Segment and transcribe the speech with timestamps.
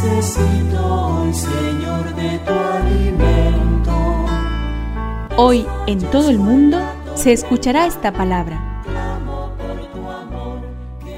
[0.00, 4.26] Necesito hoy, Señor, de tu alimento.
[5.36, 6.78] Hoy en todo el mundo
[7.16, 8.84] se escuchará esta palabra.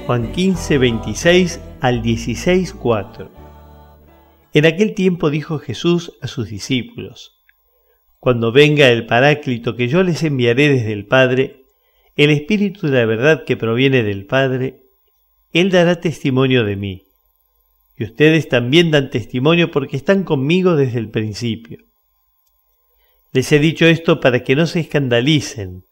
[0.07, 3.29] Juan 15, 26 al 16, 4.
[4.53, 7.39] En aquel tiempo dijo Jesús a sus discípulos,
[8.19, 11.65] Cuando venga el Paráclito que yo les enviaré desde el Padre,
[12.15, 14.81] el Espíritu de la verdad que proviene del Padre,
[15.53, 17.10] Él dará testimonio de mí.
[18.01, 21.77] Y ustedes también dan testimonio porque están conmigo desde el principio.
[23.31, 25.83] Les he dicho esto para que no se escandalicen.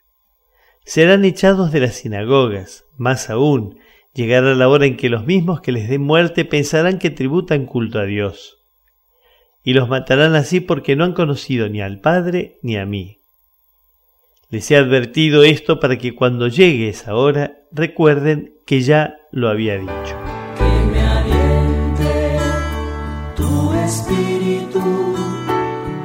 [0.84, 3.78] Serán echados de las sinagogas, más aún,
[4.16, 8.00] Llegará la hora en que los mismos que les den muerte pensarán que tributan culto
[8.00, 8.58] a Dios.
[9.64, 13.20] Y los matarán así porque no han conocido ni al Padre ni a mí.
[14.50, 19.78] Les he advertido esto para que cuando llegue esa hora recuerden que ya lo había
[19.78, 20.29] dicho.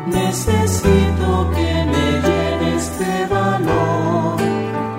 [0.07, 4.41] Necesito que me llenes de valor.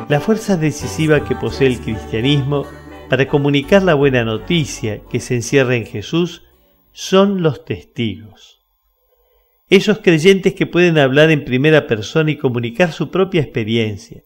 [0.09, 2.65] La fuerza decisiva que posee el cristianismo
[3.09, 6.43] para comunicar la buena noticia que se encierra en Jesús
[6.91, 8.61] son los testigos.
[9.69, 14.21] Esos creyentes que pueden hablar en primera persona y comunicar su propia experiencia.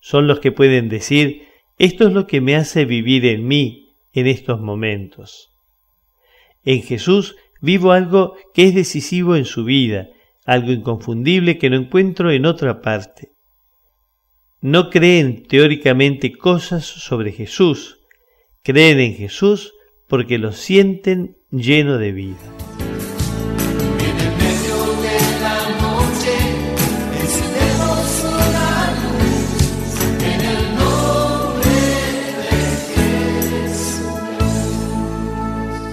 [0.00, 1.48] Son los que pueden decir,
[1.78, 5.50] esto es lo que me hace vivir en mí en estos momentos.
[6.64, 10.08] En Jesús vivo algo que es decisivo en su vida,
[10.44, 13.30] algo inconfundible que no encuentro en otra parte
[14.62, 17.98] no creen teóricamente cosas sobre Jesús,
[18.62, 19.72] creen en Jesús
[20.06, 22.36] porque lo sienten lleno de vida.